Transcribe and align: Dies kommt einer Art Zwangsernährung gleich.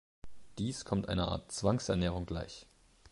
Dies 0.57 0.83
kommt 0.83 1.09
einer 1.09 1.27
Art 1.27 1.51
Zwangsernährung 1.51 2.25
gleich. 2.25 2.65